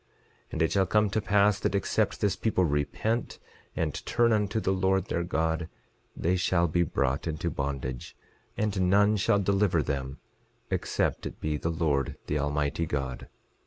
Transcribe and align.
11:23 0.47 0.53
And 0.53 0.61
it 0.63 0.71
shall 0.71 0.85
come 0.87 1.09
to 1.11 1.21
pass 1.21 1.59
that 1.59 1.75
except 1.75 2.21
this 2.21 2.35
people 2.35 2.65
repent 2.65 3.37
and 3.75 3.93
turn 4.03 4.33
unto 4.33 4.59
the 4.59 4.73
Lord 4.73 5.05
their 5.09 5.23
God, 5.23 5.69
they 6.17 6.35
shall 6.35 6.67
be 6.67 6.81
brought 6.81 7.27
into 7.27 7.51
bondage; 7.51 8.17
and 8.57 8.89
none 8.89 9.15
shall 9.15 9.37
deliver 9.37 9.83
them, 9.83 10.17
except 10.71 11.27
it 11.27 11.39
be 11.39 11.55
the 11.55 11.69
Lord 11.69 12.17
the 12.25 12.39
Almighty 12.39 12.87
God. 12.87 13.27